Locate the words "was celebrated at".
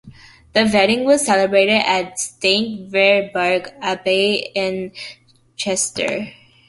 1.03-2.17